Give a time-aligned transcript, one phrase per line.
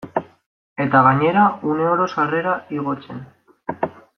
[0.85, 1.43] Eta gainera,
[1.73, 3.25] uneoro sarera igotzen.